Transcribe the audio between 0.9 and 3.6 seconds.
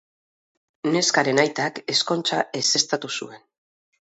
Neskaren aitak ezkontza ezeztatu zuen.